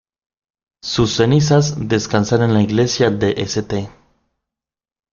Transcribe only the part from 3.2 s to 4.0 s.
St.